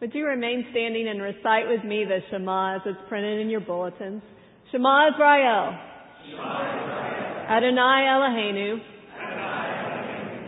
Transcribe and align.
Would 0.00 0.14
you 0.14 0.26
remain 0.26 0.66
standing 0.72 1.08
and 1.08 1.22
recite 1.22 1.68
with 1.68 1.82
me 1.82 2.04
the 2.04 2.18
Shema 2.30 2.76
as 2.76 2.82
it's 2.84 2.98
printed 3.08 3.40
in 3.40 3.48
your 3.48 3.60
bulletins? 3.60 4.20
Shema 4.70 5.08
Israel. 5.08 5.74
Adonai 7.48 8.04
Eloheinu. 8.04 8.78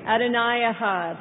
Adonai 0.06 0.70
Echad. 0.70 1.16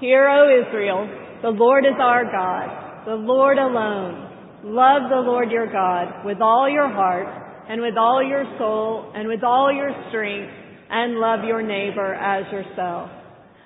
Hear, 0.00 0.28
O 0.28 0.66
Israel, 0.66 1.08
the 1.42 1.50
Lord 1.50 1.84
is 1.84 1.94
our 2.00 2.24
God, 2.24 3.06
the 3.06 3.14
Lord 3.14 3.58
alone. 3.58 4.28
Love 4.64 5.02
the 5.08 5.20
Lord 5.20 5.52
your 5.52 5.70
God 5.70 6.24
with 6.24 6.40
all 6.40 6.68
your 6.68 6.88
heart 6.88 7.28
and 7.68 7.80
with 7.80 7.96
all 7.96 8.26
your 8.26 8.44
soul 8.58 9.12
and 9.14 9.28
with 9.28 9.44
all 9.44 9.72
your 9.72 9.92
strength 10.08 10.52
and 10.90 11.20
love 11.20 11.44
your 11.44 11.62
neighbor 11.62 12.14
as 12.14 12.50
yourself. 12.52 13.10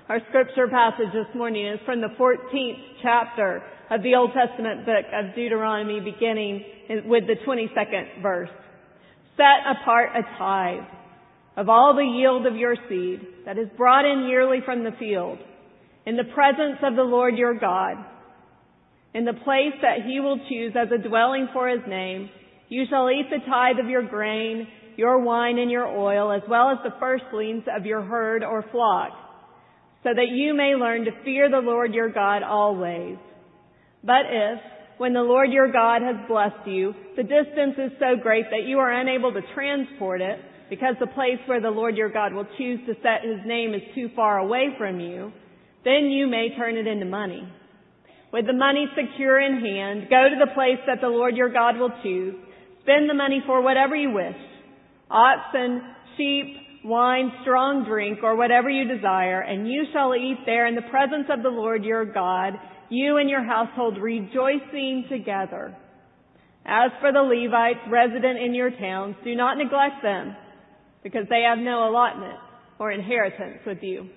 Our 0.07 0.19
scripture 0.29 0.67
passage 0.67 1.11
this 1.13 1.33
morning 1.33 1.65
is 1.65 1.79
from 1.83 1.99
the 1.99 2.13
14th 2.19 2.77
chapter 3.01 3.63
of 3.89 4.03
the 4.03 4.13
Old 4.13 4.33
Testament 4.33 4.85
book 4.85 5.05
of 5.11 5.33
Deuteronomy 5.33 5.99
beginning 5.99 6.63
with 7.05 7.23
the 7.25 7.33
22nd 7.43 8.21
verse. 8.21 8.51
Set 9.35 9.65
apart 9.65 10.11
a 10.15 10.21
tithe 10.37 10.85
of 11.57 11.69
all 11.69 11.95
the 11.95 12.03
yield 12.03 12.45
of 12.45 12.55
your 12.55 12.75
seed 12.87 13.19
that 13.47 13.57
is 13.57 13.65
brought 13.77 14.05
in 14.05 14.27
yearly 14.29 14.59
from 14.63 14.83
the 14.83 14.91
field 14.99 15.39
in 16.05 16.17
the 16.17 16.31
presence 16.35 16.77
of 16.83 16.95
the 16.95 17.01
Lord 17.01 17.35
your 17.35 17.57
God 17.57 17.97
in 19.15 19.25
the 19.25 19.33
place 19.33 19.73
that 19.81 20.05
he 20.05 20.19
will 20.19 20.37
choose 20.47 20.73
as 20.79 20.89
a 20.93 21.01
dwelling 21.01 21.47
for 21.51 21.67
his 21.67 21.81
name. 21.87 22.29
You 22.69 22.83
shall 22.91 23.09
eat 23.09 23.31
the 23.31 23.43
tithe 23.49 23.83
of 23.83 23.89
your 23.89 24.07
grain, 24.07 24.67
your 24.97 25.19
wine 25.23 25.57
and 25.57 25.71
your 25.71 25.87
oil, 25.87 26.31
as 26.31 26.43
well 26.47 26.69
as 26.69 26.77
the 26.83 26.93
firstlings 26.99 27.63
of 27.75 27.87
your 27.87 28.03
herd 28.03 28.43
or 28.43 28.63
flock 28.71 29.24
so 30.05 30.11
that 30.13 30.29
you 30.29 30.53
may 30.53 30.75
learn 30.75 31.03
to 31.05 31.11
fear 31.25 31.49
the 31.49 31.57
Lord 31.57 31.95
your 31.95 32.09
God 32.09 32.43
always. 32.43 33.17
But 34.03 34.29
if, 34.29 34.59
when 34.99 35.13
the 35.13 35.21
Lord 35.21 35.51
your 35.51 35.71
God 35.71 36.03
has 36.03 36.15
blessed 36.27 36.67
you, 36.67 36.93
the 37.17 37.23
distance 37.23 37.73
is 37.79 37.91
so 37.97 38.21
great 38.21 38.45
that 38.51 38.67
you 38.67 38.77
are 38.77 38.93
unable 38.93 39.33
to 39.33 39.41
transport 39.55 40.21
it, 40.21 40.39
because 40.69 40.93
the 40.99 41.07
place 41.07 41.41
where 41.47 41.59
the 41.59 41.69
Lord 41.69 41.97
your 41.97 42.11
God 42.11 42.33
will 42.33 42.47
choose 42.57 42.79
to 42.85 42.93
set 43.01 43.27
his 43.27 43.39
name 43.47 43.73
is 43.73 43.81
too 43.95 44.09
far 44.15 44.37
away 44.37 44.75
from 44.77 44.99
you, 44.99 45.31
then 45.83 46.05
you 46.05 46.27
may 46.27 46.49
turn 46.55 46.77
it 46.77 46.85
into 46.85 47.05
money. 47.05 47.47
With 48.31 48.45
the 48.45 48.53
money 48.53 48.85
secure 48.95 49.39
in 49.39 49.59
hand, 49.59 50.07
go 50.09 50.29
to 50.29 50.35
the 50.39 50.53
place 50.53 50.81
that 50.85 51.01
the 51.01 51.07
Lord 51.07 51.35
your 51.35 51.49
God 51.49 51.77
will 51.77 51.91
choose. 52.03 52.35
Spend 52.83 53.09
the 53.09 53.13
money 53.15 53.41
for 53.45 53.61
whatever 53.63 53.95
you 53.95 54.11
wish. 54.11 54.35
Oxen, 55.09 55.81
sheep, 56.17 56.57
wine, 56.85 57.31
strong 57.41 57.83
drink, 57.83 58.19
or 58.23 58.35
whatever 58.35 58.69
you 58.69 58.87
desire, 58.87 59.41
and 59.41 59.67
you 59.67 59.85
shall 59.91 60.15
eat 60.15 60.37
there 60.45 60.67
in 60.67 60.75
the 60.75 60.89
presence 60.89 61.25
of 61.29 61.43
the 61.43 61.49
Lord 61.49 61.83
your 61.83 62.05
God, 62.05 62.53
you 62.89 63.17
and 63.17 63.29
your 63.29 63.43
household 63.43 63.97
rejoicing 63.97 65.05
together. 65.09 65.75
As 66.65 66.91
for 67.01 67.11
the 67.11 67.19
Levites 67.19 67.87
resident 67.89 68.39
in 68.39 68.53
your 68.53 68.71
towns, 68.71 69.15
do 69.23 69.35
not 69.35 69.57
neglect 69.57 70.01
them, 70.01 70.35
because 71.03 71.25
they 71.29 71.41
have 71.41 71.59
no 71.59 71.89
allotment 71.89 72.39
or 72.79 72.91
inheritance 72.91 73.59
with 73.65 73.79
you. 73.81 74.09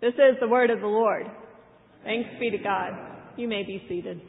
This 0.00 0.14
is 0.14 0.36
the 0.40 0.48
word 0.48 0.70
of 0.70 0.80
the 0.80 0.86
Lord. 0.86 1.26
Thanks 2.04 2.28
be 2.40 2.50
to 2.50 2.58
God. 2.58 2.90
You 3.36 3.46
may 3.48 3.62
be 3.62 3.84
seated. 3.88 4.20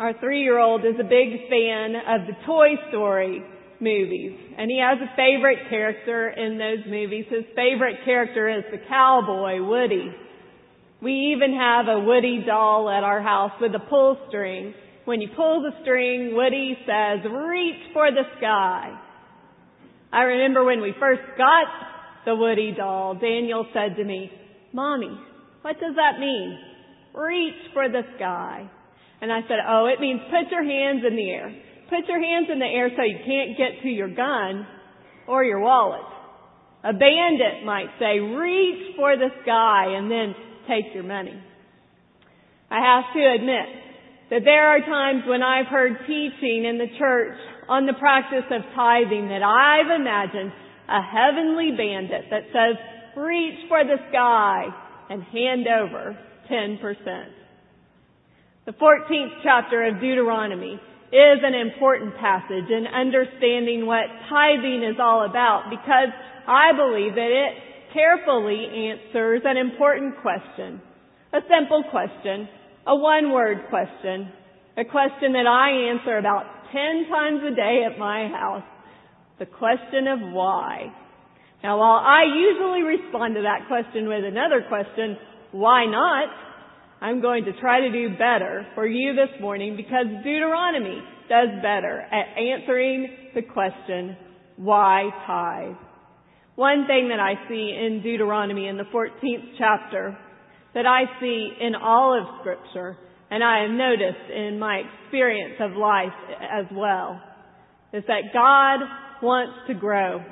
Our 0.00 0.14
three-year-old 0.18 0.80
is 0.86 0.94
a 0.98 1.04
big 1.04 1.46
fan 1.50 1.92
of 1.94 2.26
the 2.26 2.32
Toy 2.46 2.68
Story 2.88 3.44
movies, 3.80 4.32
and 4.56 4.70
he 4.70 4.80
has 4.80 4.96
a 4.96 5.14
favorite 5.14 5.68
character 5.68 6.30
in 6.30 6.56
those 6.56 6.90
movies. 6.90 7.26
His 7.28 7.44
favorite 7.54 7.96
character 8.06 8.48
is 8.48 8.64
the 8.70 8.78
cowboy, 8.88 9.62
Woody. 9.62 10.10
We 11.02 11.34
even 11.36 11.52
have 11.52 11.84
a 11.86 12.00
Woody 12.00 12.42
doll 12.46 12.88
at 12.88 13.04
our 13.04 13.20
house 13.20 13.52
with 13.60 13.74
a 13.74 13.90
pull 13.90 14.16
string. 14.28 14.72
When 15.04 15.20
you 15.20 15.28
pull 15.36 15.60
the 15.60 15.76
string, 15.82 16.34
Woody 16.34 16.78
says, 16.86 17.18
reach 17.30 17.92
for 17.92 18.10
the 18.10 18.24
sky. 18.38 18.98
I 20.10 20.22
remember 20.22 20.64
when 20.64 20.80
we 20.80 20.94
first 20.98 21.20
got 21.36 21.66
the 22.24 22.34
Woody 22.34 22.72
doll, 22.74 23.16
Daniel 23.16 23.66
said 23.74 23.96
to 23.96 24.04
me, 24.04 24.32
Mommy, 24.72 25.14
what 25.60 25.78
does 25.78 25.94
that 25.96 26.18
mean? 26.18 26.58
Reach 27.14 27.74
for 27.74 27.86
the 27.90 28.00
sky. 28.16 28.70
And 29.20 29.32
I 29.32 29.40
said, 29.42 29.58
oh, 29.68 29.86
it 29.86 30.00
means 30.00 30.20
put 30.30 30.50
your 30.50 30.64
hands 30.64 31.04
in 31.06 31.16
the 31.16 31.30
air. 31.30 31.54
Put 31.90 32.08
your 32.08 32.20
hands 32.20 32.48
in 32.50 32.58
the 32.58 32.66
air 32.66 32.90
so 32.96 33.02
you 33.02 33.18
can't 33.26 33.58
get 33.58 33.82
to 33.82 33.88
your 33.88 34.08
gun 34.08 34.66
or 35.28 35.44
your 35.44 35.60
wallet. 35.60 36.06
A 36.82 36.92
bandit 36.92 37.64
might 37.64 37.88
say, 37.98 38.18
reach 38.18 38.96
for 38.96 39.16
the 39.16 39.28
sky 39.42 39.96
and 39.96 40.10
then 40.10 40.34
take 40.66 40.94
your 40.94 41.02
money. 41.02 41.34
I 42.70 42.80
have 42.80 43.12
to 43.12 43.34
admit 43.34 43.68
that 44.30 44.44
there 44.44 44.68
are 44.70 44.80
times 44.80 45.24
when 45.26 45.42
I've 45.42 45.66
heard 45.66 45.98
teaching 46.06 46.64
in 46.64 46.78
the 46.78 46.86
church 46.98 47.36
on 47.68 47.86
the 47.86 47.94
practice 47.94 48.46
of 48.50 48.62
tithing 48.74 49.28
that 49.28 49.42
I've 49.42 50.00
imagined 50.00 50.52
a 50.88 51.02
heavenly 51.02 51.72
bandit 51.76 52.30
that 52.30 52.44
says, 52.54 52.76
reach 53.16 53.58
for 53.68 53.84
the 53.84 53.96
sky 54.08 54.66
and 55.10 55.22
hand 55.24 55.66
over 55.66 56.16
10%. 56.50 57.39
The 58.70 58.76
14th 58.78 59.42
chapter 59.42 59.82
of 59.82 59.98
Deuteronomy 59.98 60.78
is 61.10 61.38
an 61.42 61.54
important 61.58 62.14
passage 62.22 62.70
in 62.70 62.86
understanding 62.86 63.84
what 63.84 64.06
tithing 64.30 64.86
is 64.86 64.94
all 65.02 65.26
about 65.26 65.66
because 65.70 66.14
I 66.46 66.70
believe 66.78 67.16
that 67.18 67.34
it 67.34 67.52
carefully 67.92 68.94
answers 68.94 69.42
an 69.44 69.56
important 69.56 70.22
question. 70.22 70.80
A 71.32 71.40
simple 71.50 71.82
question. 71.90 72.46
A 72.86 72.94
one 72.94 73.32
word 73.32 73.66
question. 73.70 74.30
A 74.78 74.84
question 74.84 75.34
that 75.34 75.50
I 75.50 75.90
answer 75.90 76.16
about 76.16 76.46
10 76.70 77.10
times 77.10 77.42
a 77.50 77.56
day 77.56 77.82
at 77.90 77.98
my 77.98 78.28
house. 78.28 78.62
The 79.40 79.46
question 79.46 80.06
of 80.06 80.30
why. 80.30 80.94
Now 81.64 81.80
while 81.80 81.98
I 81.98 82.22
usually 82.22 82.82
respond 82.86 83.34
to 83.34 83.42
that 83.42 83.66
question 83.66 84.06
with 84.06 84.22
another 84.24 84.62
question, 84.68 85.18
why 85.50 85.86
not? 85.86 86.28
I'm 87.02 87.22
going 87.22 87.44
to 87.46 87.58
try 87.58 87.80
to 87.80 87.90
do 87.90 88.10
better 88.10 88.66
for 88.74 88.86
you 88.86 89.14
this 89.14 89.40
morning 89.40 89.74
because 89.74 90.04
Deuteronomy 90.22 91.00
does 91.30 91.48
better 91.62 92.00
at 92.00 92.36
answering 92.36 93.16
the 93.34 93.40
question, 93.40 94.16
why 94.56 95.08
tithe? 95.26 95.76
One 96.56 96.86
thing 96.86 97.08
that 97.08 97.18
I 97.18 97.48
see 97.48 97.74
in 97.74 98.02
Deuteronomy 98.02 98.66
in 98.66 98.76
the 98.76 98.84
14th 98.84 99.54
chapter 99.56 100.18
that 100.74 100.84
I 100.84 101.04
see 101.20 101.52
in 101.58 101.74
all 101.74 102.20
of 102.20 102.40
scripture 102.40 102.98
and 103.30 103.42
I 103.42 103.62
have 103.62 103.70
noticed 103.70 104.30
in 104.30 104.58
my 104.58 104.82
experience 104.82 105.54
of 105.58 105.72
life 105.72 106.12
as 106.38 106.66
well 106.70 107.18
is 107.94 108.04
that 108.08 108.34
God 108.34 108.80
wants 109.22 109.54
to 109.68 109.74
grow 109.74 110.22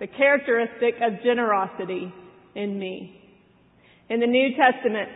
the 0.00 0.06
characteristic 0.06 0.94
of 1.02 1.22
generosity 1.22 2.10
in 2.54 2.78
me. 2.78 3.20
In 4.08 4.20
the 4.20 4.26
New 4.26 4.50
Testament, 4.56 5.08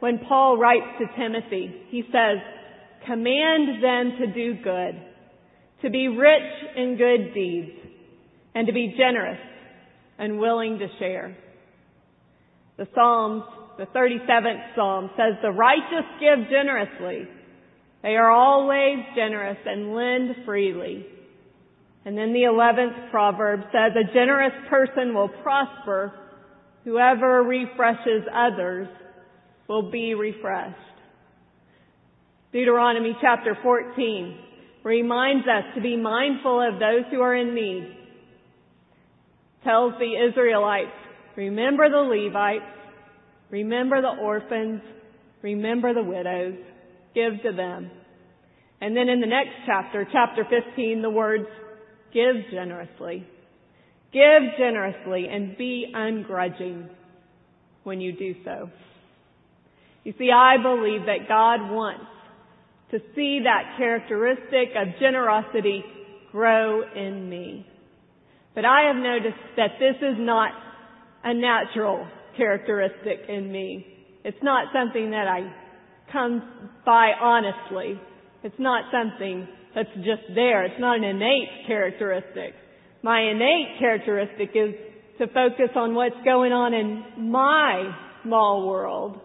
when 0.00 0.18
Paul 0.18 0.58
writes 0.58 0.86
to 0.98 1.06
Timothy, 1.20 1.74
he 1.88 2.02
says, 2.12 2.38
command 3.06 3.82
them 3.82 4.12
to 4.20 4.26
do 4.32 4.54
good, 4.62 5.00
to 5.82 5.90
be 5.90 6.08
rich 6.08 6.76
in 6.76 6.96
good 6.96 7.34
deeds, 7.34 7.72
and 8.54 8.66
to 8.66 8.72
be 8.72 8.94
generous 8.96 9.40
and 10.18 10.38
willing 10.38 10.78
to 10.78 10.86
share. 10.98 11.36
The 12.76 12.86
Psalms, 12.94 13.42
the 13.76 13.86
37th 13.86 14.74
Psalm 14.76 15.10
says, 15.16 15.34
the 15.42 15.50
righteous 15.50 16.06
give 16.20 16.48
generously. 16.48 17.28
They 18.02 18.14
are 18.14 18.30
always 18.30 18.98
generous 19.16 19.58
and 19.66 19.94
lend 19.94 20.44
freely. 20.44 21.06
And 22.04 22.16
then 22.16 22.32
the 22.32 22.42
11th 22.42 23.10
proverb 23.10 23.60
says, 23.72 23.92
a 23.96 24.12
generous 24.14 24.52
person 24.70 25.14
will 25.14 25.28
prosper. 25.42 26.12
Whoever 26.84 27.42
refreshes 27.42 28.22
others 28.32 28.88
will 29.68 29.90
be 29.90 30.14
refreshed. 30.14 30.76
Deuteronomy 32.52 33.14
chapter 33.20 33.56
14 33.62 34.38
reminds 34.82 35.46
us 35.46 35.64
to 35.74 35.82
be 35.82 35.96
mindful 35.96 36.60
of 36.66 36.80
those 36.80 37.04
who 37.10 37.20
are 37.20 37.34
in 37.34 37.54
need. 37.54 37.94
Tells 39.64 39.92
the 39.98 40.28
Israelites, 40.28 40.96
remember 41.36 41.90
the 41.90 41.96
Levites, 41.98 42.64
remember 43.50 44.00
the 44.00 44.22
orphans, 44.22 44.80
remember 45.42 45.92
the 45.92 46.02
widows, 46.02 46.54
give 47.14 47.42
to 47.42 47.52
them. 47.54 47.90
And 48.80 48.96
then 48.96 49.08
in 49.08 49.20
the 49.20 49.26
next 49.26 49.50
chapter, 49.66 50.06
chapter 50.10 50.44
15, 50.48 51.02
the 51.02 51.10
words, 51.10 51.46
give 52.14 52.36
generously. 52.50 53.26
Give 54.12 54.42
generously 54.56 55.26
and 55.30 55.58
be 55.58 55.92
ungrudging 55.94 56.88
when 57.82 58.00
you 58.00 58.12
do 58.12 58.34
so. 58.44 58.70
You 60.08 60.14
see, 60.16 60.30
I 60.34 60.56
believe 60.56 61.04
that 61.04 61.28
God 61.28 61.70
wants 61.70 62.06
to 62.92 62.98
see 63.14 63.40
that 63.44 63.76
characteristic 63.76 64.70
of 64.74 64.98
generosity 64.98 65.84
grow 66.32 66.80
in 66.96 67.28
me. 67.28 67.66
But 68.54 68.64
I 68.64 68.86
have 68.86 68.96
noticed 68.96 69.36
that 69.58 69.72
this 69.78 69.96
is 70.00 70.16
not 70.16 70.52
a 71.24 71.34
natural 71.34 72.08
characteristic 72.38 73.28
in 73.28 73.52
me. 73.52 73.86
It's 74.24 74.42
not 74.42 74.72
something 74.72 75.10
that 75.10 75.28
I 75.28 75.52
come 76.10 76.70
by 76.86 77.10
honestly. 77.20 78.00
It's 78.42 78.58
not 78.58 78.84
something 78.90 79.46
that's 79.74 79.94
just 79.96 80.22
there. 80.34 80.64
It's 80.64 80.80
not 80.80 80.96
an 80.96 81.04
innate 81.04 81.66
characteristic. 81.66 82.54
My 83.02 83.20
innate 83.20 83.78
characteristic 83.78 84.52
is 84.54 84.74
to 85.18 85.26
focus 85.26 85.68
on 85.76 85.94
what's 85.94 86.16
going 86.24 86.52
on 86.54 86.72
in 86.72 87.30
my 87.30 87.94
small 88.22 88.66
world, 88.66 89.20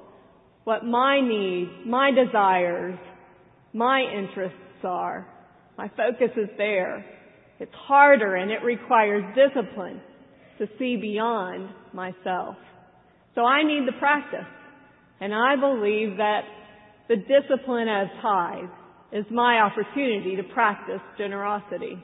what 0.64 0.86
my 0.86 1.20
needs, 1.22 1.72
my 1.86 2.12
desires, 2.12 2.98
my 3.74 4.02
interests 4.02 4.84
are. 4.84 5.28
My 5.78 5.90
focus 5.90 6.30
is 6.38 6.50
there. 6.58 7.06
It's 7.60 7.74
harder 7.74 8.36
and 8.36 8.52
it 8.52 8.64
requires 8.64 9.24
discipline 9.36 10.02
to 10.60 10.68
see 10.78 10.98
beyond 10.98 11.70
myself. 11.94 12.56
So 13.36 13.42
I 13.42 13.64
need 13.64 13.88
the 13.88 13.98
practice. 14.00 14.48
And 15.20 15.34
I 15.34 15.56
believe 15.56 16.18
that 16.18 16.42
the 17.10 17.16
discipline 17.16 17.88
of 17.88 18.08
tithe 18.22 18.70
is 19.12 19.26
my 19.32 19.60
opportunity 19.60 20.36
to 20.36 20.44
practice 20.54 21.02
generosity. 21.18 21.98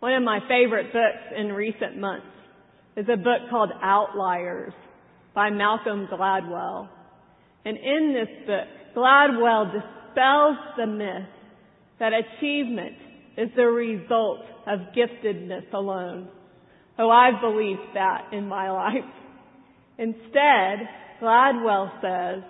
One 0.00 0.14
of 0.14 0.22
my 0.22 0.40
favorite 0.48 0.92
books 0.92 1.36
in 1.36 1.52
recent 1.52 1.98
months 1.98 2.26
is 2.96 3.06
a 3.12 3.16
book 3.16 3.50
called 3.50 3.70
Outliers 3.82 4.72
by 5.34 5.50
Malcolm 5.50 6.08
Gladwell. 6.12 6.88
And 7.64 7.76
in 7.76 8.14
this 8.14 8.46
book, 8.46 8.96
Gladwell 8.96 9.72
dispels 9.72 10.56
the 10.76 10.86
myth 10.86 11.28
that 11.98 12.12
achievement 12.12 12.96
is 13.36 13.48
the 13.56 13.66
result 13.66 14.40
of 14.66 14.80
giftedness 14.96 15.72
alone. 15.72 16.28
Oh, 16.98 17.10
I've 17.10 17.40
believed 17.40 17.80
that 17.94 18.28
in 18.32 18.46
my 18.48 18.70
life. 18.70 18.94
Instead, 19.98 20.88
Gladwell 21.22 21.90
says 22.00 22.42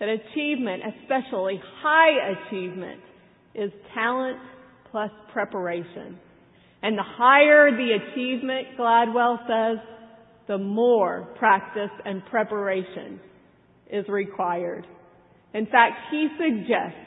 that 0.00 0.08
achievement, 0.08 0.82
especially 1.02 1.60
high 1.82 2.32
achievement, 2.46 3.00
is 3.54 3.70
talent 3.94 4.38
plus 4.90 5.10
preparation. 5.32 6.18
And 6.82 6.96
the 6.96 7.04
higher 7.04 7.70
the 7.70 7.90
achievement, 7.92 8.68
Gladwell 8.78 9.38
says, 9.46 9.84
the 10.46 10.58
more 10.58 11.28
practice 11.38 11.90
and 12.04 12.24
preparation 12.26 13.20
is 13.90 14.08
required. 14.08 14.86
In 15.54 15.66
fact, 15.66 15.94
he 16.10 16.28
suggests 16.38 16.98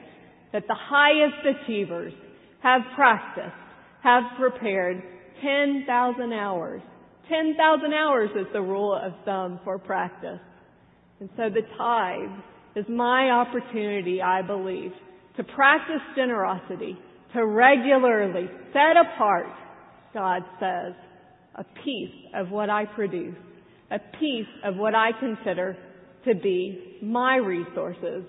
that 0.53 0.67
the 0.67 0.75
highest 0.75 1.61
achievers 1.63 2.13
have 2.61 2.81
practiced, 2.95 3.55
have 4.03 4.23
prepared 4.37 5.01
10,000 5.41 6.33
hours. 6.33 6.81
10,000 7.29 7.93
hours 7.93 8.29
is 8.35 8.47
the 8.53 8.61
rule 8.61 8.93
of 8.93 9.13
thumb 9.25 9.59
for 9.63 9.79
practice. 9.79 10.39
And 11.19 11.29
so 11.37 11.43
the 11.49 11.61
tithe 11.77 12.39
is 12.75 12.85
my 12.89 13.29
opportunity, 13.29 14.21
I 14.21 14.41
believe, 14.41 14.91
to 15.37 15.43
practice 15.43 16.01
generosity, 16.15 16.97
to 17.33 17.45
regularly 17.45 18.49
set 18.73 18.97
apart, 18.97 19.45
God 20.13 20.41
says, 20.59 20.93
a 21.55 21.63
piece 21.83 22.13
of 22.35 22.49
what 22.49 22.69
I 22.69 22.85
produce, 22.85 23.35
a 23.91 23.99
piece 24.19 24.47
of 24.63 24.75
what 24.77 24.95
I 24.95 25.11
consider 25.19 25.77
to 26.25 26.35
be 26.35 26.97
my 27.01 27.35
resources, 27.35 28.23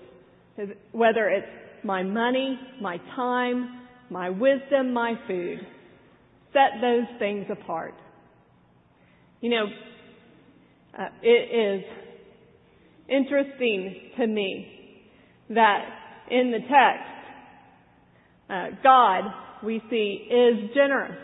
whether 0.91 1.29
it's 1.29 1.47
my 1.83 2.03
money, 2.03 2.59
my 2.81 2.97
time, 3.15 3.81
my 4.09 4.29
wisdom, 4.29 4.93
my 4.93 5.13
food. 5.27 5.59
Set 6.53 6.81
those 6.81 7.07
things 7.19 7.45
apart. 7.51 7.93
You 9.41 9.49
know, 9.49 9.65
uh, 10.97 11.07
it 11.21 11.81
is 11.81 11.83
interesting 13.09 14.11
to 14.17 14.27
me 14.27 15.09
that 15.49 15.79
in 16.29 16.51
the 16.51 16.59
text, 16.59 17.13
uh, 18.49 18.81
God, 18.83 19.23
we 19.63 19.81
see, 19.89 20.27
is 20.29 20.69
generous. 20.73 21.17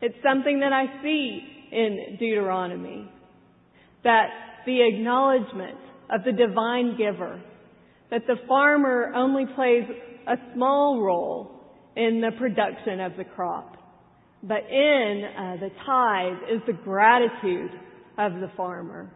It's 0.00 0.14
something 0.22 0.60
that 0.60 0.72
I 0.72 1.02
see 1.02 1.40
in 1.72 2.16
Deuteronomy. 2.18 3.10
That 4.04 4.28
the 4.66 4.86
acknowledgement 4.86 5.78
of 6.10 6.24
the 6.24 6.32
divine 6.32 6.96
giver, 6.96 7.42
that 8.10 8.26
the 8.26 8.36
farmer 8.46 9.12
only 9.14 9.44
plays 9.54 9.84
a 10.26 10.36
small 10.54 11.00
role 11.00 11.60
in 11.96 12.20
the 12.20 12.30
production 12.38 13.00
of 13.00 13.16
the 13.16 13.24
crop. 13.24 13.76
But 14.42 14.68
in 14.70 15.24
uh, 15.24 15.56
the 15.60 15.70
tithe 15.86 16.54
is 16.54 16.62
the 16.66 16.72
gratitude 16.72 17.70
of 18.18 18.34
the 18.34 18.50
farmer. 18.56 19.10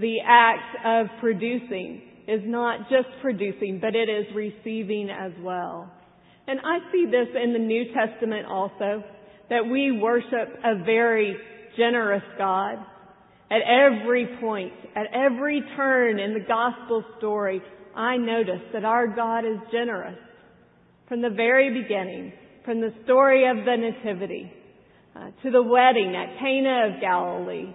The 0.00 0.16
act 0.26 0.76
of 0.84 1.06
producing 1.20 2.02
is 2.26 2.40
not 2.44 2.88
just 2.88 3.08
producing, 3.20 3.80
but 3.80 3.94
it 3.94 4.08
is 4.08 4.26
receiving 4.34 5.10
as 5.10 5.32
well. 5.40 5.92
And 6.46 6.58
I 6.60 6.78
see 6.90 7.06
this 7.06 7.28
in 7.42 7.52
the 7.52 7.58
New 7.58 7.84
Testament 7.92 8.46
also, 8.46 9.04
that 9.50 9.66
we 9.70 9.98
worship 10.00 10.58
a 10.64 10.82
very 10.84 11.36
generous 11.76 12.22
God. 12.38 12.78
At 13.54 13.60
every 13.68 14.26
point, 14.40 14.72
at 14.96 15.06
every 15.14 15.62
turn 15.76 16.18
in 16.18 16.34
the 16.34 16.40
gospel 16.40 17.04
story, 17.18 17.62
I 17.94 18.16
notice 18.16 18.62
that 18.72 18.84
our 18.84 19.06
God 19.06 19.44
is 19.44 19.58
generous. 19.70 20.18
From 21.08 21.22
the 21.22 21.30
very 21.30 21.82
beginning, 21.82 22.32
from 22.64 22.80
the 22.80 22.92
story 23.04 23.48
of 23.48 23.58
the 23.58 23.76
Nativity, 23.76 24.50
uh, 25.14 25.30
to 25.44 25.52
the 25.52 25.62
wedding 25.62 26.16
at 26.16 26.40
Cana 26.40 26.94
of 26.94 27.00
Galilee, 27.00 27.72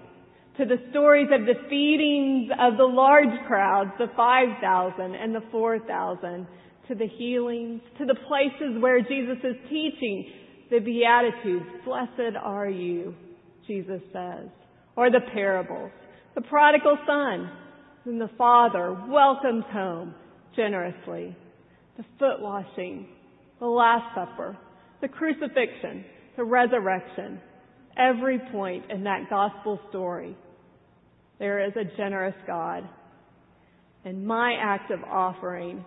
to 0.57 0.65
the 0.65 0.83
stories 0.89 1.29
of 1.31 1.45
the 1.45 1.69
feedings 1.69 2.51
of 2.59 2.75
the 2.75 2.83
large 2.83 3.47
crowds, 3.47 3.91
the 3.99 4.07
5,000 4.17 5.15
and 5.15 5.33
the 5.33 5.43
4,000, 5.49 6.45
to 6.89 6.95
the 6.95 7.07
healings, 7.07 7.79
to 7.99 8.05
the 8.05 8.17
places 8.27 8.81
where 8.81 8.99
Jesus 8.99 9.37
is 9.45 9.55
teaching 9.69 10.29
the 10.71 10.79
Beatitudes. 10.79 11.65
Blessed 11.85 12.35
are 12.41 12.67
you, 12.67 13.15
Jesus 13.65 14.01
says. 14.11 14.49
Or 14.99 15.09
the 15.09 15.21
parables. 15.33 15.91
The 16.35 16.41
prodigal 16.41 16.97
son, 17.07 17.49
whom 18.03 18.19
the 18.19 18.29
father 18.37 18.91
welcomes 19.07 19.63
home 19.71 20.13
generously. 20.57 21.33
The 21.95 22.03
foot 22.19 22.41
washing, 22.41 23.07
the 23.61 23.65
Last 23.65 24.13
Supper, 24.13 24.57
the 24.99 25.07
crucifixion, 25.07 26.03
the 26.35 26.43
resurrection, 26.43 27.39
every 27.95 28.39
point 28.51 28.91
in 28.91 29.05
that 29.05 29.29
gospel 29.29 29.79
story, 29.87 30.35
there 31.39 31.65
is 31.65 31.71
a 31.77 31.95
generous 31.95 32.35
God. 32.45 32.83
And 34.03 34.27
my 34.27 34.57
act 34.61 34.91
of 34.91 35.01
offering, 35.05 35.85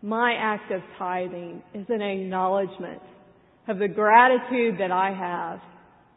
my 0.00 0.36
act 0.40 0.72
of 0.72 0.80
tithing 0.98 1.62
is 1.74 1.84
an 1.90 2.00
acknowledgement 2.00 3.02
of 3.68 3.78
the 3.78 3.88
gratitude 3.88 4.76
that 4.78 4.90
I 4.90 5.12
have 5.12 5.60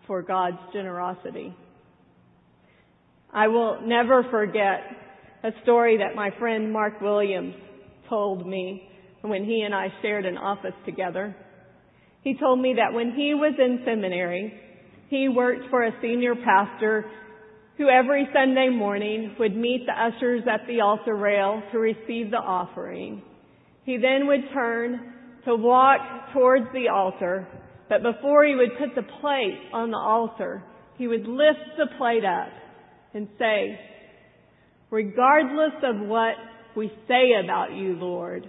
for 0.08 0.22
God's 0.22 0.60
generosity. 0.72 1.54
I 3.34 3.48
will 3.48 3.80
never 3.84 4.24
forget 4.32 4.82
a 5.44 5.52
story 5.64 5.98
that 5.98 6.16
my 6.16 6.32
friend 6.40 6.72
Mark 6.72 7.02
Williams 7.02 7.54
told 8.10 8.48
me 8.48 8.90
when 9.22 9.44
he 9.44 9.62
and 9.62 9.76
I 9.76 9.88
shared 10.02 10.26
an 10.26 10.38
office 10.38 10.74
together. 10.86 11.36
He 12.24 12.38
told 12.38 12.60
me 12.60 12.76
that 12.78 12.94
when 12.94 13.12
he 13.12 13.34
was 13.34 13.54
in 13.58 13.82
seminary, 13.86 14.54
he 15.10 15.30
worked 15.30 15.70
for 15.70 15.84
a 15.86 15.92
senior 16.02 16.36
pastor 16.36 17.06
who 17.78 17.90
every 17.90 18.28
Sunday 18.34 18.70
morning 18.70 19.36
would 19.40 19.56
meet 19.56 19.86
the 19.86 19.94
ushers 19.94 20.42
at 20.52 20.66
the 20.68 20.82
altar 20.82 21.16
rail 21.16 21.62
to 21.72 21.78
receive 21.78 22.32
the 22.32 22.38
offering. 22.38 23.22
He 23.84 23.98
then 23.98 24.28
would 24.28 24.52
turn 24.54 25.14
to 25.46 25.56
walk 25.56 26.00
towards 26.34 26.66
the 26.74 26.90
altar, 26.90 27.48
but 27.88 28.02
before 28.04 28.46
he 28.46 28.56
would 28.56 28.78
put 28.80 28.96
the 28.96 29.08
plate 29.22 29.60
on 29.74 29.92
the 29.92 29.98
altar, 29.98 30.64
he 30.98 31.08
would 31.08 31.28
lift 31.28 31.78
the 31.78 31.88
plate 31.98 32.26
up 32.26 32.50
and 33.14 33.28
say, 33.40 33.80
regardless 34.90 35.74
of 35.84 36.08
what 36.08 36.36
we 36.76 36.92
say 37.08 37.32
about 37.44 37.74
you, 37.74 37.94
Lord, 37.94 38.48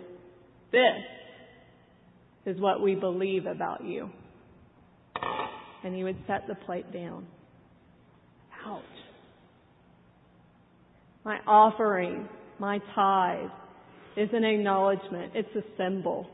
this 0.73 0.81
is 2.47 2.61
what 2.61 2.83
we 2.83 2.95
believe 2.95 3.47
about 3.47 3.85
you. 3.85 4.11
And 5.85 5.95
he 5.95 6.05
would 6.05 6.19
set 6.27 6.47
the 6.49 6.55
plate 6.55 6.93
down. 6.93 7.27
Ouch. 8.67 8.83
My 11.25 11.39
offering, 11.47 12.29
my 12.59 12.81
tithe, 12.95 13.51
is 14.17 14.29
an 14.33 14.45
acknowledgement. 14.45 15.33
It's 15.35 15.55
a 15.55 15.63
symbol 15.77 16.27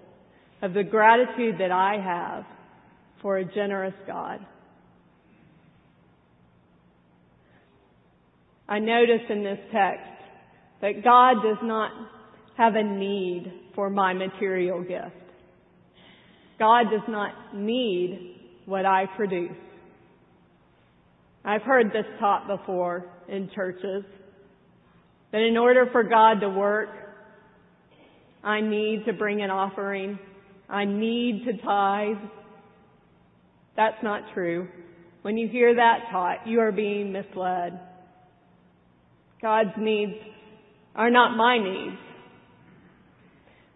of 0.62 0.72
the 0.72 0.82
gratitude 0.82 1.56
that 1.58 1.70
I 1.70 1.98
have 2.02 2.44
for 3.20 3.38
a 3.38 3.44
generous 3.44 3.94
God. 4.06 4.44
I 8.74 8.80
notice 8.80 9.20
in 9.30 9.44
this 9.44 9.60
text 9.72 10.10
that 10.82 11.04
God 11.04 11.34
does 11.44 11.58
not 11.62 11.92
have 12.56 12.74
a 12.74 12.82
need 12.82 13.52
for 13.76 13.88
my 13.88 14.12
material 14.12 14.82
gift. 14.82 15.14
God 16.58 16.86
does 16.90 17.08
not 17.08 17.54
need 17.54 18.34
what 18.66 18.84
I 18.84 19.04
produce. 19.16 19.56
I've 21.44 21.62
heard 21.62 21.92
this 21.92 22.04
taught 22.18 22.48
before 22.48 23.06
in 23.28 23.48
churches 23.54 24.02
that 25.30 25.40
in 25.40 25.56
order 25.56 25.86
for 25.92 26.02
God 26.02 26.40
to 26.40 26.48
work, 26.48 26.88
I 28.42 28.60
need 28.60 29.04
to 29.06 29.12
bring 29.12 29.40
an 29.40 29.50
offering. 29.50 30.18
I 30.68 30.84
need 30.84 31.44
to 31.44 31.64
tithe. 31.64 32.28
That's 33.76 34.02
not 34.02 34.22
true. 34.34 34.66
When 35.22 35.36
you 35.36 35.46
hear 35.46 35.76
that 35.76 36.10
taught, 36.10 36.48
you 36.48 36.58
are 36.58 36.72
being 36.72 37.12
misled. 37.12 37.78
God's 39.44 39.76
needs 39.76 40.14
are 40.94 41.10
not 41.10 41.36
my 41.36 41.58
needs. 41.58 41.98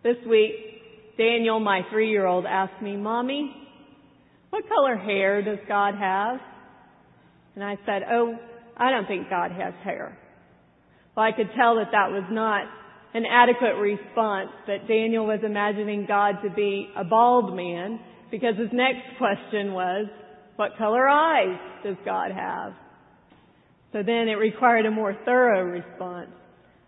This 0.03 0.17
week, 0.27 0.53
Daniel, 1.19 1.61
my 1.61 1.83
three-year-old, 1.91 2.47
asked 2.47 2.81
me, 2.81 2.97
Mommy, 2.97 3.55
what 4.49 4.67
color 4.67 4.97
hair 4.97 5.43
does 5.43 5.59
God 5.69 5.95
have? 5.95 6.41
And 7.55 7.63
I 7.63 7.77
said, 7.85 8.01
Oh, 8.11 8.37
I 8.79 8.91
don't 8.91 9.07
think 9.07 9.29
God 9.29 9.51
has 9.51 9.75
hair. 9.85 10.17
Well, 11.15 11.27
I 11.27 11.33
could 11.37 11.51
tell 11.55 11.75
that 11.75 11.93
that 11.93 12.13
was 12.13 12.25
not 12.31 12.63
an 13.13 13.25
adequate 13.31 13.79
response, 13.79 14.49
that 14.69 14.89
Daniel 14.89 15.27
was 15.27 15.41
imagining 15.45 16.07
God 16.09 16.37
to 16.45 16.49
be 16.49 16.89
a 16.97 17.05
bald 17.05 17.55
man, 17.55 18.01
because 18.31 18.57
his 18.57 18.71
next 18.73 19.19
question 19.19 19.75
was, 19.75 20.07
what 20.57 20.79
color 20.79 21.07
eyes 21.07 21.59
does 21.85 21.97
God 22.07 22.31
have? 22.31 22.73
So 23.93 24.03
then 24.03 24.29
it 24.29 24.39
required 24.39 24.87
a 24.87 24.91
more 24.91 25.17
thorough 25.25 25.65
response. 25.65 26.31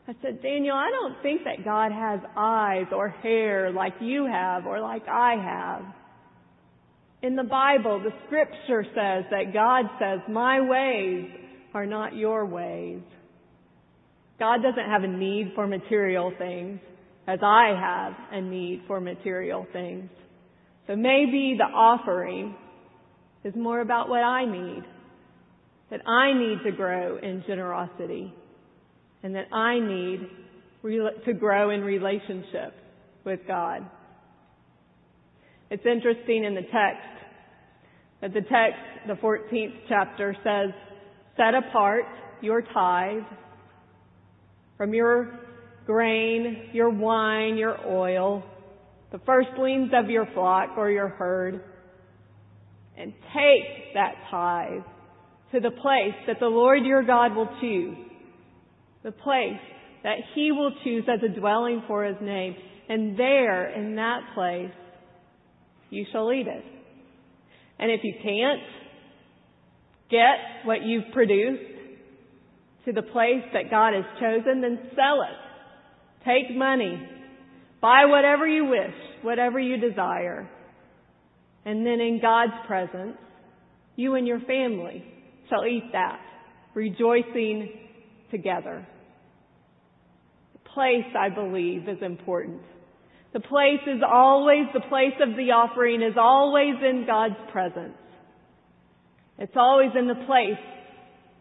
I 0.07 0.15
said, 0.23 0.43
Daniel, 0.43 0.75
I 0.75 0.91
don't 0.91 1.23
think 1.23 1.45
that 1.45 1.65
God 1.65 1.93
has 1.93 2.21
eyes 2.37 2.87
or 2.95 3.09
hair 3.09 3.71
like 3.73 3.95
you 4.01 4.27
have 4.27 4.67
or 4.67 4.81
like 4.81 5.07
I 5.09 5.37
have. 5.37 5.95
In 7.23 7.37
the 7.37 7.45
Bible, 7.45 8.01
the 8.01 8.11
scripture 8.27 8.85
says 8.85 9.25
that 9.31 9.53
God 9.53 9.85
says, 10.01 10.21
my 10.29 10.61
ways 10.61 11.31
are 11.75 11.87
not 11.87 12.17
your 12.17 12.45
ways. 12.47 13.03
God 14.39 14.63
doesn't 14.63 14.91
have 14.91 15.05
a 15.05 15.09
need 15.09 15.53
for 15.55 15.67
material 15.67 16.33
things 16.39 16.81
as 17.29 17.39
I 17.43 17.75
have 17.79 18.15
a 18.33 18.41
need 18.41 18.83
for 18.89 19.01
material 19.01 19.67
things. 19.73 20.09
So 20.87 20.97
maybe 20.97 21.57
the 21.57 21.65
offering 21.65 22.57
is 23.45 23.55
more 23.55 23.81
about 23.81 24.09
what 24.09 24.25
I 24.25 24.45
need. 24.45 24.83
That 25.91 26.07
I 26.09 26.33
need 26.33 26.59
to 26.65 26.73
grow 26.73 27.19
in 27.19 27.43
generosity 27.47 28.33
and 29.23 29.35
that 29.35 29.53
I 29.53 29.79
need 29.81 30.29
to 30.83 31.33
grow 31.35 31.71
in 31.71 31.83
relationship 31.83 32.75
with 33.25 33.41
God. 33.47 33.85
It's 35.71 35.85
interesting 35.85 36.45
in 36.45 36.55
the 36.55 36.63
text 36.63 37.21
that 38.21 38.33
the 38.33 38.41
text, 38.41 38.81
the 39.07 39.15
14th 39.15 39.75
chapter 39.89 40.37
says, 40.45 40.71
set 41.37 41.55
apart 41.55 42.05
your 42.41 42.63
tithe 42.63 43.23
from 44.77 44.95
your 44.95 45.39
grain, 45.87 46.71
your 46.73 46.91
wine, 46.91 47.57
your 47.57 47.79
oil, 47.87 48.43
the 49.13 49.19
firstlings 49.19 49.91
of 49.95 50.11
your 50.11 50.27
flock 50.35 50.71
or 50.77 50.91
your 50.91 51.09
herd, 51.09 51.63
and 52.97 53.13
take 53.35 53.95
that 53.95 54.15
tithe 54.31 54.83
to 55.53 55.61
the 55.61 55.71
place 55.71 56.15
that 56.27 56.39
the 56.41 56.47
Lord 56.47 56.85
your 56.85 57.03
God 57.03 57.35
will 57.35 57.49
choose, 57.61 57.97
the 59.03 59.13
place 59.13 59.61
that 60.03 60.17
He 60.35 60.53
will 60.53 60.73
choose 60.85 61.05
as 61.13 61.21
a 61.23 61.41
dwelling 61.41 61.83
for 61.87 62.05
His 62.05 62.17
name, 62.21 62.55
and 62.89 63.19
there, 63.19 63.71
in 63.71 63.97
that 63.97 64.21
place, 64.35 64.73
you 65.91 66.05
shall 66.13 66.33
eat 66.33 66.47
it. 66.47 66.65
And 67.79 67.91
if 67.91 68.01
you 68.03 68.15
can't 68.23 68.61
get 70.11 70.67
what 70.67 70.83
you've 70.83 71.13
produced 71.13 71.63
to 72.85 72.93
the 72.93 73.03
place 73.03 73.45
that 73.53 73.71
God 73.71 73.95
has 73.95 74.05
chosen, 74.21 74.61
then 74.61 74.79
sell 74.95 75.23
it. 75.23 76.25
Take 76.25 76.57
money. 76.57 77.01
Buy 77.81 78.05
whatever 78.07 78.47
you 78.47 78.67
wish, 78.67 78.95
whatever 79.23 79.59
you 79.59 79.79
desire. 79.79 80.49
And 81.65 81.87
then 81.87 82.01
in 82.01 82.21
God's 82.21 82.67
presence, 82.67 83.17
you 83.97 84.15
and 84.15 84.27
your 84.27 84.41
family 84.41 85.05
shall 85.51 85.67
eat 85.67 85.91
that, 85.93 86.21
rejoicing 86.75 87.69
together. 88.31 88.87
The 90.55 90.71
place, 90.71 91.15
I 91.19 91.29
believe, 91.29 91.89
is 91.89 91.99
important. 92.01 92.63
The 93.33 93.41
place 93.41 93.83
is 93.87 94.03
always, 94.09 94.67
the 94.73 94.81
place 94.81 95.15
of 95.21 95.37
the 95.37 95.53
offering 95.53 96.03
is 96.03 96.15
always 96.19 96.75
in 96.83 97.05
God's 97.07 97.37
presence. 97.53 97.95
It's 99.39 99.57
always 99.57 99.91
in 99.99 100.09
the 100.09 100.27
place 100.27 100.59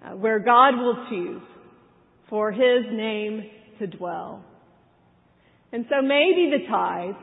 uh, 0.03 0.15
where 0.15 0.39
God 0.39 0.75
will 0.77 1.05
choose 1.09 1.41
for 2.29 2.51
His 2.51 2.85
name 2.91 3.43
to 3.79 3.87
dwell. 3.87 4.43
And 5.71 5.85
so 5.89 6.01
maybe 6.01 6.51
the 6.51 6.67
tithe, 6.69 7.15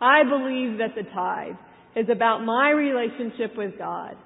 I 0.00 0.22
believe 0.24 0.78
that 0.78 0.94
the 0.96 1.08
tithe 1.14 1.56
is 1.94 2.06
about 2.10 2.44
my 2.44 2.70
relationship 2.70 3.56
with 3.56 3.78
God. 3.78 4.16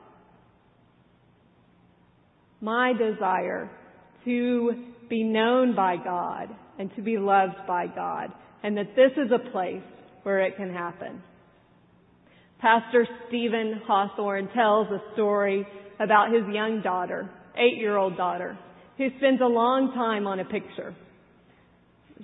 My 2.61 2.93
desire 2.93 3.71
to 4.25 4.73
be 5.09 5.23
known 5.23 5.75
by 5.75 5.97
God 5.97 6.49
and 6.79 6.95
to 6.97 7.03
be 7.03 7.17
loved 7.19 7.67
by 7.67 7.87
God 7.87 8.33
and 8.63 8.77
that 8.77 8.97
this 8.97 9.13
is 9.17 9.31
a 9.33 9.51
place 9.51 9.83
where 10.23 10.41
it 10.41 10.57
can 10.57 10.73
happen. 10.73 11.23
Pastor 12.59 13.07
Stephen 13.29 13.81
Hawthorne 13.87 14.49
tells 14.55 14.89
a 14.89 15.01
story 15.13 15.67
about 16.01 16.33
his 16.33 16.43
young 16.53 16.81
daughter, 16.83 17.31
eight-year-old 17.57 18.17
daughter, 18.17 18.59
who 18.97 19.09
spends 19.19 19.41
a 19.41 19.47
long 19.47 19.93
time 19.93 20.27
on 20.27 20.41
a 20.41 20.45
picture. 20.45 20.95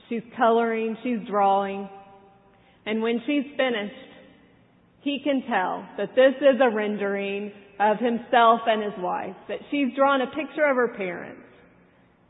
She's 0.08 0.22
coloring, 0.36 0.96
she's 1.02 1.18
drawing, 1.28 1.88
and 2.86 3.02
when 3.02 3.20
she's 3.26 3.44
finished, 3.56 3.94
he 5.02 5.20
can 5.22 5.42
tell 5.48 5.86
that 5.98 6.14
this 6.14 6.34
is 6.40 6.60
a 6.60 6.74
rendering 6.74 7.52
of 7.82 7.98
himself 7.98 8.60
and 8.66 8.82
his 8.82 8.92
wife, 8.98 9.36
that 9.48 9.58
she's 9.70 9.94
drawn 9.96 10.20
a 10.20 10.26
picture 10.26 10.64
of 10.68 10.76
her 10.76 10.94
parents. 10.96 11.42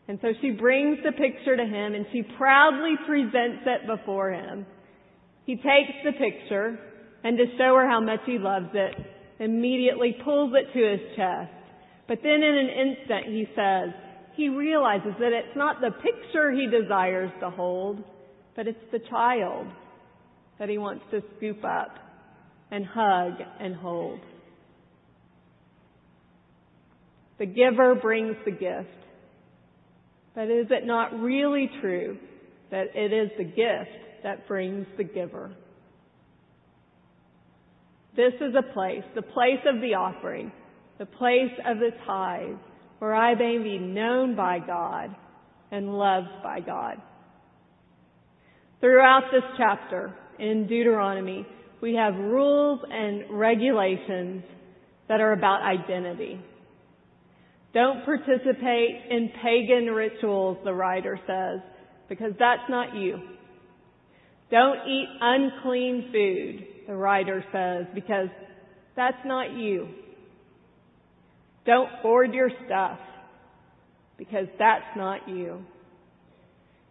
And 0.08 0.18
so 0.20 0.28
she 0.40 0.50
brings 0.50 0.98
the 1.04 1.12
picture 1.12 1.56
to 1.56 1.64
him 1.64 1.94
and 1.94 2.06
she 2.12 2.22
proudly 2.36 2.94
presents 3.06 3.62
it 3.66 3.86
before 3.86 4.32
him. 4.32 4.66
He 5.44 5.56
takes 5.56 5.92
the 6.04 6.12
picture 6.12 6.78
and 7.24 7.38
to 7.38 7.44
show 7.56 7.74
her 7.76 7.88
how 7.88 8.00
much 8.00 8.20
he 8.26 8.38
loves 8.38 8.70
it, 8.74 8.94
immediately 9.38 10.16
pulls 10.24 10.52
it 10.54 10.72
to 10.72 10.90
his 10.90 11.16
chest. 11.16 11.52
But 12.08 12.18
then 12.22 12.42
in 12.42 12.58
an 12.58 12.68
instant 12.68 13.26
he 13.26 13.46
says, 13.54 13.90
he 14.34 14.48
realizes 14.48 15.12
that 15.20 15.32
it's 15.32 15.56
not 15.56 15.80
the 15.80 15.90
picture 15.90 16.50
he 16.50 16.66
desires 16.66 17.30
to 17.40 17.50
hold, 17.50 18.02
but 18.56 18.66
it's 18.66 18.78
the 18.90 19.00
child 19.10 19.66
that 20.58 20.68
he 20.68 20.78
wants 20.78 21.04
to 21.10 21.22
scoop 21.36 21.64
up 21.64 21.96
and 22.70 22.84
hug 22.86 23.34
and 23.60 23.74
hold. 23.74 24.20
The 27.42 27.46
giver 27.46 27.96
brings 27.96 28.36
the 28.44 28.52
gift. 28.52 28.86
But 30.32 30.44
is 30.44 30.68
it 30.70 30.86
not 30.86 31.12
really 31.18 31.68
true 31.80 32.16
that 32.70 32.94
it 32.94 33.12
is 33.12 33.32
the 33.36 33.42
gift 33.42 34.22
that 34.22 34.46
brings 34.46 34.86
the 34.96 35.02
giver? 35.02 35.50
This 38.14 38.32
is 38.40 38.54
a 38.56 38.72
place, 38.72 39.02
the 39.16 39.22
place 39.22 39.58
of 39.66 39.80
the 39.80 39.94
offering, 39.94 40.52
the 41.00 41.06
place 41.06 41.50
of 41.66 41.78
the 41.78 41.90
tithe, 42.06 42.60
where 43.00 43.12
I 43.12 43.34
may 43.34 43.58
be 43.58 43.76
known 43.76 44.36
by 44.36 44.60
God 44.64 45.10
and 45.72 45.98
loved 45.98 46.44
by 46.44 46.60
God. 46.60 47.02
Throughout 48.78 49.32
this 49.32 49.42
chapter 49.58 50.14
in 50.38 50.68
Deuteronomy, 50.68 51.44
we 51.80 51.96
have 51.96 52.14
rules 52.14 52.78
and 52.88 53.24
regulations 53.36 54.44
that 55.08 55.20
are 55.20 55.32
about 55.32 55.62
identity. 55.62 56.38
Don't 57.74 58.04
participate 58.04 59.00
in 59.10 59.30
pagan 59.42 59.86
rituals, 59.86 60.58
the 60.64 60.74
writer 60.74 61.18
says, 61.26 61.60
because 62.08 62.32
that's 62.38 62.68
not 62.68 62.94
you. 62.94 63.18
Don't 64.50 64.86
eat 64.86 65.08
unclean 65.20 66.10
food, 66.12 66.86
the 66.86 66.94
writer 66.94 67.42
says, 67.50 67.86
because 67.94 68.28
that's 68.94 69.24
not 69.24 69.54
you. 69.54 69.88
Don't 71.64 71.88
hoard 72.02 72.34
your 72.34 72.50
stuff, 72.66 72.98
because 74.18 74.48
that's 74.58 74.94
not 74.94 75.26
you. 75.26 75.64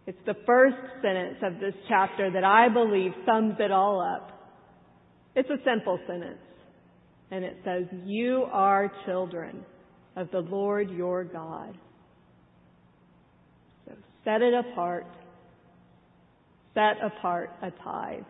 It's 0.06 0.18
the 0.26 0.34
first 0.44 0.76
sentence 1.00 1.36
of 1.44 1.60
this 1.60 1.74
chapter 1.88 2.32
that 2.32 2.42
I 2.42 2.68
believe 2.68 3.12
sums 3.24 3.54
it 3.60 3.70
all 3.70 4.00
up. 4.00 4.30
It's 5.36 5.48
a 5.48 5.62
simple 5.64 6.00
sentence. 6.08 6.40
And 7.30 7.44
it 7.44 7.58
says, 7.64 7.84
You 8.04 8.46
are 8.50 8.90
children 9.06 9.64
of 10.16 10.30
the 10.30 10.40
Lord 10.40 10.90
your 10.90 11.24
God. 11.24 11.76
So 13.86 13.94
set 14.24 14.42
it 14.42 14.54
apart. 14.54 15.06
Set 16.74 17.02
apart 17.02 17.50
a 17.62 17.70
tithe. 17.70 18.22